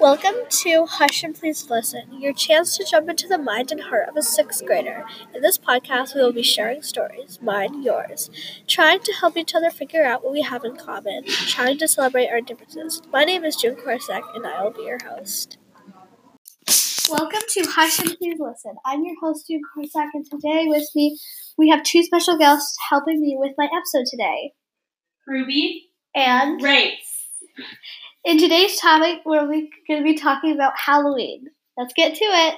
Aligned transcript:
Welcome 0.00 0.34
to 0.48 0.86
Hush 0.86 1.24
and 1.24 1.34
Please 1.34 1.68
Listen, 1.68 2.20
your 2.20 2.32
chance 2.32 2.76
to 2.76 2.84
jump 2.84 3.10
into 3.10 3.26
the 3.26 3.36
mind 3.36 3.72
and 3.72 3.80
heart 3.80 4.08
of 4.08 4.16
a 4.16 4.22
sixth 4.22 4.64
grader. 4.64 5.04
In 5.34 5.42
this 5.42 5.58
podcast, 5.58 6.14
we 6.14 6.22
will 6.22 6.32
be 6.32 6.44
sharing 6.44 6.82
stories, 6.82 7.40
mine, 7.42 7.82
yours, 7.82 8.30
trying 8.68 9.00
to 9.00 9.12
help 9.12 9.36
each 9.36 9.56
other 9.56 9.70
figure 9.70 10.04
out 10.04 10.22
what 10.22 10.32
we 10.32 10.42
have 10.42 10.64
in 10.64 10.76
common, 10.76 11.24
trying 11.26 11.78
to 11.78 11.88
celebrate 11.88 12.28
our 12.28 12.40
differences. 12.40 13.02
My 13.12 13.24
name 13.24 13.44
is 13.44 13.56
June 13.56 13.74
Korsak, 13.74 14.22
and 14.36 14.46
I 14.46 14.62
will 14.62 14.70
be 14.70 14.82
your 14.82 15.00
host. 15.04 15.58
Welcome 17.10 17.42
to 17.48 17.64
Hush 17.68 17.98
and 17.98 18.16
Please 18.16 18.38
Listen. 18.38 18.76
I'm 18.86 19.04
your 19.04 19.16
host, 19.20 19.48
June 19.48 19.62
Korsak, 19.76 20.10
and 20.14 20.24
today 20.24 20.66
with 20.68 20.86
me, 20.94 21.18
we 21.56 21.70
have 21.70 21.82
two 21.82 22.04
special 22.04 22.38
guests 22.38 22.76
helping 22.88 23.20
me 23.20 23.36
with 23.36 23.54
my 23.58 23.64
episode 23.64 24.06
today. 24.08 24.52
Ruby 25.26 25.88
And 26.14 26.60
Grace. 26.60 27.26
In 28.24 28.36
today's 28.36 28.78
topic, 28.80 29.20
we're 29.24 29.46
going 29.46 29.70
to 29.88 30.02
be 30.02 30.14
talking 30.14 30.52
about 30.52 30.72
Halloween. 30.76 31.46
Let's 31.76 31.94
get 31.94 32.16
to 32.16 32.24
it. 32.24 32.56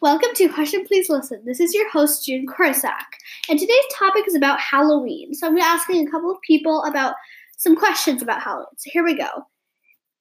Welcome 0.00 0.30
to 0.36 0.48
Hush 0.48 0.72
and 0.72 0.86
Please 0.86 1.10
Listen. 1.10 1.42
This 1.44 1.60
is 1.60 1.74
your 1.74 1.88
host, 1.90 2.24
June 2.24 2.46
Korsak. 2.46 3.04
And 3.50 3.58
today's 3.58 3.84
topic 3.94 4.26
is 4.26 4.34
about 4.34 4.58
Halloween. 4.58 5.34
So 5.34 5.46
I'm 5.46 5.52
going 5.52 5.62
to 5.62 5.66
be 5.66 5.70
asking 5.70 6.08
a 6.08 6.10
couple 6.10 6.30
of 6.30 6.40
people 6.40 6.82
about 6.84 7.14
some 7.58 7.76
questions 7.76 8.22
about 8.22 8.42
Halloween. 8.42 8.66
So 8.78 8.90
here 8.90 9.04
we 9.04 9.14
go. 9.14 9.28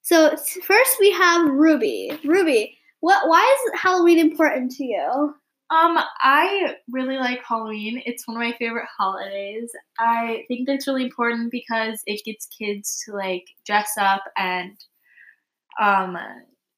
So 0.01 0.35
first 0.63 0.97
we 0.99 1.11
have 1.13 1.49
Ruby. 1.49 2.11
Ruby, 2.25 2.77
what? 2.99 3.29
Why 3.29 3.41
is 3.41 3.79
Halloween 3.81 4.19
important 4.19 4.71
to 4.73 4.83
you? 4.83 5.33
Um, 5.71 5.99
I 6.19 6.77
really 6.89 7.17
like 7.17 7.43
Halloween. 7.47 8.01
It's 8.05 8.27
one 8.27 8.37
of 8.37 8.41
my 8.41 8.57
favorite 8.57 8.87
holidays. 8.97 9.71
I 9.99 10.43
think 10.47 10.67
that's 10.67 10.87
really 10.87 11.03
important 11.03 11.51
because 11.51 12.01
it 12.07 12.23
gets 12.25 12.47
kids 12.47 13.03
to 13.05 13.13
like 13.13 13.45
dress 13.65 13.91
up 13.97 14.23
and 14.35 14.75
um 15.79 16.17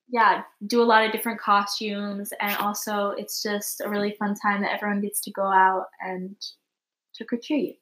yeah, 0.09 0.43
do 0.67 0.81
a 0.81 0.83
lot 0.83 1.05
of 1.05 1.13
different 1.13 1.39
costumes 1.39 2.33
and 2.41 2.57
also 2.57 3.11
it's 3.11 3.41
just 3.41 3.79
a 3.79 3.87
really 3.89 4.13
fun 4.19 4.35
time 4.35 4.61
that 4.61 4.73
everyone 4.73 4.99
gets 4.99 5.21
to 5.21 5.31
go 5.31 5.45
out 5.45 5.85
and 6.01 6.35
trick 7.15 7.31
or 7.31 7.37
treat. 7.37 7.79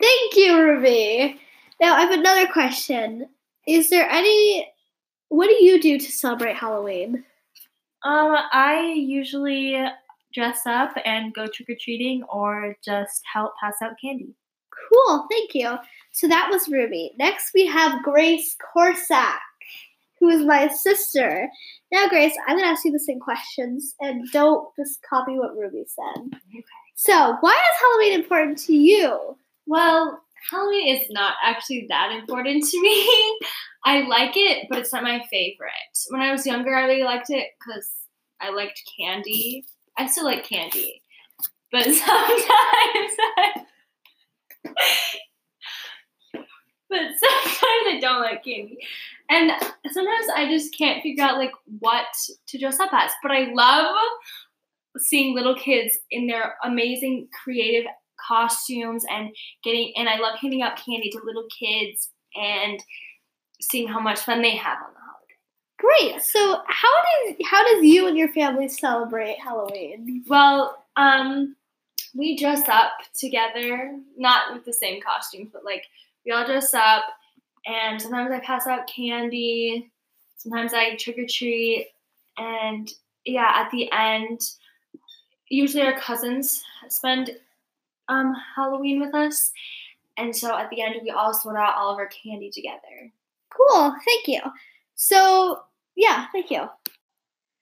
Thank 0.00 0.34
you, 0.36 0.58
Ruby. 0.58 1.38
Now 1.78 1.94
I 1.94 2.00
have 2.00 2.10
another 2.10 2.46
question. 2.50 3.28
Is 3.66 3.90
there 3.90 4.08
any 4.08 4.66
what 5.28 5.48
do 5.48 5.62
you 5.62 5.80
do 5.80 5.98
to 5.98 6.12
celebrate 6.12 6.56
Halloween? 6.56 7.24
Um, 8.04 8.36
I 8.52 8.94
usually 8.96 9.76
dress 10.32 10.66
up 10.66 10.92
and 11.04 11.34
go 11.34 11.46
trick 11.46 11.70
or 11.70 11.76
treating 11.80 12.22
or 12.24 12.76
just 12.84 13.22
help 13.32 13.52
pass 13.62 13.74
out 13.82 13.94
candy. 14.02 14.34
Cool, 14.90 15.26
thank 15.30 15.54
you. 15.54 15.76
So 16.12 16.28
that 16.28 16.48
was 16.50 16.68
Ruby. 16.68 17.12
Next 17.18 17.52
we 17.54 17.66
have 17.66 18.02
Grace 18.02 18.56
Korsak, 18.74 19.38
who 20.18 20.28
is 20.28 20.44
my 20.44 20.68
sister. 20.68 21.48
Now, 21.90 22.08
Grace, 22.08 22.34
I'm 22.46 22.56
gonna 22.56 22.68
ask 22.68 22.84
you 22.84 22.92
the 22.92 22.98
same 22.98 23.20
questions 23.20 23.94
and 24.00 24.30
don't 24.32 24.68
just 24.76 25.02
copy 25.02 25.38
what 25.38 25.56
Ruby 25.56 25.84
said. 25.86 26.22
Okay. 26.24 26.64
So, 26.94 27.36
why 27.40 27.52
is 27.52 27.80
Halloween 27.80 28.20
important 28.20 28.58
to 28.58 28.74
you? 28.74 29.36
Well, 29.66 30.22
Halloween 30.50 30.96
is 30.96 31.08
not 31.10 31.34
actually 31.42 31.86
that 31.88 32.12
important 32.12 32.64
to 32.64 32.80
me. 32.80 33.38
I 33.84 34.02
like 34.02 34.36
it, 34.36 34.68
but 34.68 34.78
it's 34.78 34.92
not 34.92 35.02
my 35.02 35.24
favorite. 35.30 35.70
When 36.08 36.20
I 36.20 36.30
was 36.30 36.46
younger, 36.46 36.74
I 36.74 36.84
really 36.84 37.02
liked 37.02 37.30
it 37.30 37.48
because 37.58 37.88
I 38.40 38.50
liked 38.50 38.80
candy. 38.98 39.64
I 39.98 40.06
still 40.06 40.24
like 40.24 40.44
candy, 40.44 41.02
but 41.70 41.84
sometimes 41.84 42.00
I, 42.06 43.52
but 46.88 47.00
sometimes 47.00 47.86
I 47.86 47.98
don't 48.00 48.22
like 48.22 48.44
candy, 48.44 48.78
and 49.30 49.52
sometimes 49.90 50.26
I 50.34 50.48
just 50.48 50.76
can't 50.76 51.02
figure 51.02 51.24
out 51.24 51.38
like 51.38 51.52
what 51.78 52.06
to 52.48 52.58
dress 52.58 52.80
up 52.80 52.92
as. 52.92 53.10
But 53.22 53.32
I 53.32 53.52
love 53.52 53.94
seeing 54.98 55.34
little 55.34 55.54
kids 55.54 55.98
in 56.10 56.26
their 56.26 56.54
amazing 56.64 57.28
creative 57.42 57.90
costumes 58.28 59.04
and 59.10 59.34
getting 59.64 59.92
and 59.96 60.08
I 60.08 60.18
love 60.18 60.38
handing 60.40 60.62
out 60.62 60.76
candy 60.76 61.10
to 61.10 61.20
little 61.24 61.46
kids 61.58 62.10
and 62.34 62.82
seeing 63.60 63.88
how 63.88 64.00
much 64.00 64.20
fun 64.20 64.42
they 64.42 64.56
have 64.56 64.78
on 64.78 64.92
the 64.92 65.00
holiday. 65.00 65.01
Great. 65.82 66.22
So, 66.22 66.62
how 66.66 67.02
does 67.02 67.36
how 67.44 67.64
does 67.64 67.82
you 67.84 68.06
and 68.06 68.16
your 68.16 68.28
family 68.28 68.68
celebrate 68.68 69.36
Halloween? 69.42 70.24
Well, 70.28 70.84
um 70.96 71.56
we 72.14 72.36
dress 72.36 72.68
up 72.68 72.92
together, 73.18 73.98
not 74.16 74.52
with 74.52 74.64
the 74.64 74.72
same 74.72 75.00
costumes, 75.02 75.50
but 75.52 75.64
like 75.64 75.84
we 76.24 76.32
all 76.32 76.46
dress 76.46 76.72
up 76.74 77.04
and 77.66 78.00
sometimes 78.00 78.30
I 78.30 78.38
pass 78.40 78.66
out 78.66 78.86
candy, 78.86 79.90
sometimes 80.36 80.72
I 80.72 80.96
trick 80.96 81.18
or 81.18 81.26
treat 81.28 81.88
and 82.36 82.90
yeah, 83.24 83.50
at 83.54 83.70
the 83.70 83.90
end 83.92 84.40
usually 85.48 85.82
our 85.82 85.98
cousins 85.98 86.62
spend 86.88 87.30
um, 88.08 88.34
Halloween 88.56 89.00
with 89.00 89.14
us. 89.14 89.52
And 90.16 90.34
so 90.34 90.56
at 90.56 90.70
the 90.70 90.82
end, 90.82 90.96
we 91.02 91.10
all 91.10 91.34
sort 91.34 91.56
out 91.56 91.74
all 91.76 91.92
of 91.92 91.98
our 91.98 92.08
candy 92.08 92.50
together. 92.50 93.12
Cool. 93.50 93.94
Thank 94.04 94.28
you. 94.28 94.40
So, 94.94 95.62
yeah, 95.96 96.26
thank 96.32 96.50
you. 96.50 96.66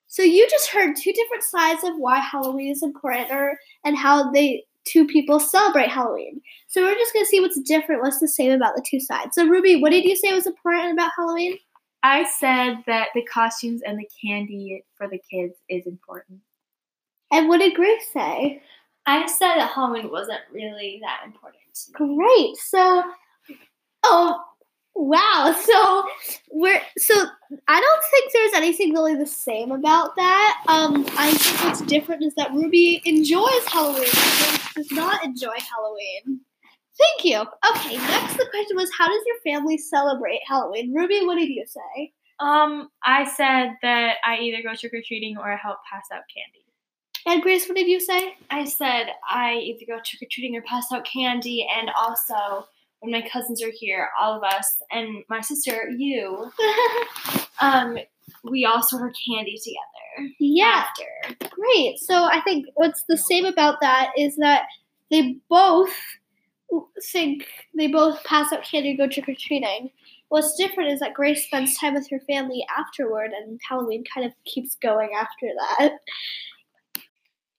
So 0.06 0.22
you 0.22 0.48
just 0.50 0.70
heard 0.70 0.96
two 0.96 1.12
different 1.12 1.44
sides 1.44 1.84
of 1.84 1.96
why 1.96 2.18
Halloween 2.18 2.72
is 2.72 2.82
important, 2.82 3.30
or 3.30 3.58
and 3.84 3.96
how 3.96 4.30
they 4.32 4.64
two 4.84 5.06
people 5.06 5.38
celebrate 5.38 5.88
Halloween. 5.88 6.40
So 6.68 6.82
we're 6.82 6.94
just 6.94 7.12
gonna 7.12 7.26
see 7.26 7.40
what's 7.40 7.60
different, 7.60 8.02
what's 8.02 8.18
the 8.18 8.28
same 8.28 8.52
about 8.52 8.74
the 8.74 8.84
two 8.88 9.00
sides. 9.00 9.34
So 9.34 9.46
Ruby, 9.46 9.80
what 9.80 9.90
did 9.90 10.04
you 10.04 10.16
say 10.16 10.32
was 10.32 10.46
important 10.46 10.92
about 10.92 11.12
Halloween? 11.16 11.56
I 12.02 12.24
said 12.38 12.78
that 12.86 13.08
the 13.14 13.22
costumes 13.26 13.82
and 13.86 13.98
the 13.98 14.08
candy 14.24 14.82
for 14.96 15.06
the 15.06 15.20
kids 15.30 15.54
is 15.68 15.86
important. 15.86 16.40
And 17.30 17.48
what 17.48 17.58
did 17.58 17.74
Grace 17.74 18.02
say? 18.12 18.62
I 19.06 19.26
said 19.26 19.56
that 19.56 19.72
Halloween 19.74 20.10
wasn't 20.10 20.40
really 20.52 21.00
that 21.02 21.22
important. 21.26 21.62
to 21.74 22.04
me. 22.04 22.16
Great. 22.16 22.56
So, 22.56 23.02
oh, 24.04 24.40
wow. 24.94 25.56
So 25.64 26.04
we're 26.52 26.80
so 26.98 27.14
I 27.68 27.80
don't 27.80 28.02
think 28.10 28.32
there's 28.32 28.52
anything 28.54 28.92
really 28.92 29.16
the 29.16 29.26
same 29.26 29.72
about 29.72 30.16
that. 30.16 30.64
Um, 30.68 31.06
I 31.18 31.32
think 31.32 31.64
what's 31.64 31.80
different 31.82 32.22
is 32.24 32.34
that 32.34 32.52
Ruby 32.52 33.02
enjoys 33.04 33.66
Halloween. 33.66 34.04
and 34.04 34.74
does 34.74 34.92
not 34.92 35.24
enjoy 35.24 35.56
Halloween. 35.58 36.40
Thank 36.98 37.24
you. 37.24 37.40
Okay. 37.40 37.96
Next, 37.96 38.36
the 38.36 38.46
question 38.50 38.76
was, 38.76 38.90
how 38.96 39.08
does 39.08 39.22
your 39.26 39.54
family 39.54 39.78
celebrate 39.78 40.40
Halloween? 40.46 40.92
Ruby, 40.94 41.24
what 41.24 41.36
did 41.36 41.48
you 41.48 41.64
say? 41.66 42.12
Um, 42.40 42.88
I 43.04 43.24
said 43.24 43.76
that 43.82 44.16
I 44.24 44.38
either 44.38 44.62
go 44.62 44.74
trick 44.74 44.94
or 44.94 45.02
treating 45.06 45.36
or 45.38 45.56
help 45.56 45.78
pass 45.90 46.06
out 46.12 46.22
candy. 46.34 46.64
And 47.26 47.42
Grace, 47.42 47.68
what 47.68 47.76
did 47.76 47.86
you 47.86 48.00
say? 48.00 48.34
I 48.50 48.64
said 48.64 49.08
I 49.28 49.54
either 49.54 49.84
go 49.86 49.98
trick 50.04 50.22
or 50.22 50.28
treating 50.30 50.56
or 50.56 50.62
pass 50.62 50.90
out 50.92 51.04
candy, 51.04 51.66
and 51.78 51.90
also 51.96 52.66
when 53.00 53.12
my 53.12 53.26
cousins 53.28 53.62
are 53.62 53.72
here, 53.72 54.08
all 54.18 54.36
of 54.36 54.42
us, 54.42 54.76
and 54.90 55.24
my 55.28 55.40
sister, 55.40 55.88
you, 55.96 56.50
um, 57.60 57.98
we 58.44 58.64
all 58.64 58.82
sort 58.82 59.08
of 59.08 59.14
candy 59.28 59.58
together. 59.58 60.34
yeah. 60.38 60.84
After. 60.86 61.48
Great. 61.50 61.98
So 61.98 62.24
I 62.24 62.40
think 62.44 62.66
what's 62.74 63.04
the 63.08 63.16
same 63.16 63.44
about 63.44 63.80
that 63.80 64.10
is 64.16 64.36
that 64.36 64.64
they 65.10 65.36
both 65.48 65.92
think 67.12 67.46
they 67.76 67.88
both 67.88 68.22
pass 68.24 68.52
out 68.52 68.62
candy 68.62 68.90
and 68.90 68.98
go 68.98 69.08
trick 69.08 69.28
or 69.28 69.34
treating. 69.38 69.90
What's 70.28 70.54
different 70.56 70.90
is 70.90 71.00
that 71.00 71.14
Grace 71.14 71.44
spends 71.44 71.76
time 71.76 71.94
with 71.94 72.08
her 72.10 72.20
family 72.20 72.64
afterward, 72.78 73.32
and 73.32 73.60
Halloween 73.68 74.04
kind 74.12 74.24
of 74.24 74.32
keeps 74.44 74.76
going 74.76 75.10
after 75.16 75.48
that. 75.58 75.92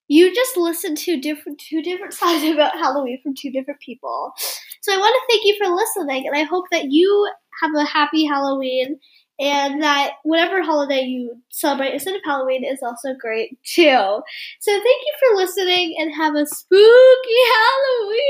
You 0.08 0.34
just 0.34 0.56
listened 0.56 0.98
to 1.00 1.20
different 1.20 1.60
two 1.60 1.82
different 1.82 2.14
sides 2.22 2.44
about 2.44 2.74
Halloween 2.74 3.20
from 3.22 3.36
two 3.36 3.52
different 3.52 3.82
people. 3.82 4.34
So 4.82 4.94
I 4.94 4.98
want 4.98 5.16
to 5.16 5.34
thank 5.34 5.46
you 5.46 5.56
for 5.58 5.74
listening, 5.74 6.28
and 6.28 6.36
I 6.36 6.44
hope 6.44 6.66
that 6.72 6.92
you 6.92 7.30
have 7.62 7.72
a 7.76 7.86
happy 7.86 8.26
Halloween 8.26 9.00
and 9.40 9.82
that 9.82 10.12
whatever 10.24 10.62
holiday 10.62 11.02
you 11.02 11.36
celebrate 11.50 11.94
instead 11.94 12.16
of 12.16 12.22
Halloween 12.24 12.64
is 12.64 12.84
also 12.84 13.16
great 13.20 13.58
too. 13.64 14.22
So 14.60 14.72
thank 14.72 14.84
you 14.84 15.14
for 15.20 15.36
listening 15.36 15.96
and 16.00 16.14
have 16.16 16.36
a 16.36 16.46
spooky 16.46 17.42
Halloween. 17.54 18.22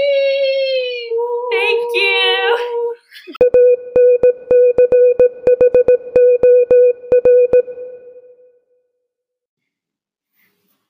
Thank 1.51 1.95
you. 1.95 2.95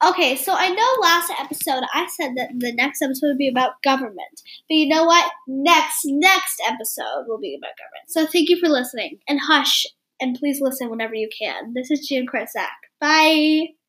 Okay, 0.04 0.36
so 0.36 0.54
I 0.58 0.70
know 0.70 1.02
last 1.02 1.32
episode 1.40 1.84
I 1.94 2.08
said 2.08 2.32
that 2.36 2.50
the 2.58 2.74
next 2.74 3.02
episode 3.02 3.28
would 3.28 3.38
be 3.38 3.50
about 3.50 3.82
government. 3.84 4.42
But 4.68 4.76
you 4.76 4.88
know 4.88 5.04
what? 5.04 5.32
Next 5.48 6.02
next 6.06 6.62
episode 6.68 7.26
will 7.28 7.40
be 7.40 7.56
about 7.56 7.78
government. 7.78 8.10
So 8.10 8.26
thank 8.26 8.50
you 8.50 8.60
for 8.60 8.68
listening. 8.68 9.20
And 9.28 9.40
hush 9.40 9.86
and 10.20 10.38
please 10.38 10.60
listen 10.60 10.90
whenever 10.90 11.14
you 11.14 11.30
can. 11.38 11.74
This 11.74 11.92
is 11.92 12.08
June 12.08 12.26
Korsak. 12.26 12.70
Bye. 13.00 13.82